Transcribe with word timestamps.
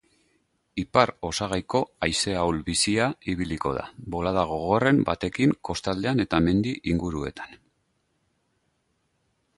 Ipar-osagaiko 0.83 1.81
haize 2.07 2.33
ahul-bizia 2.45 3.11
ibiliko 3.35 3.73
da, 3.77 3.85
bolada 4.15 4.47
gogorren 4.55 5.03
batekin 5.11 5.55
kostaldean 5.71 6.27
eta 6.27 6.43
mendi 6.49 6.75
inguruetan. 6.95 7.57